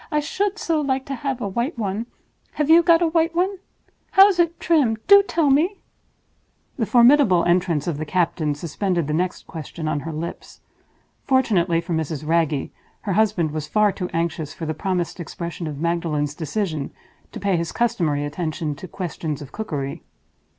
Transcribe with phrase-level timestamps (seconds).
[0.11, 2.07] I should so like to have a white one.
[2.53, 3.59] Have you got a white one?
[4.13, 4.97] How is it trimmed?
[5.05, 5.75] Do tell me!"
[6.77, 10.61] The formidable entrance of the captain suspended the next question on her lips.
[11.23, 12.27] Fortunately for Mrs.
[12.27, 16.89] Wragge, her husband was far too anxious for the promised expression of Magdalen's decision
[17.31, 20.01] to pay his customary attention to questions of cookery.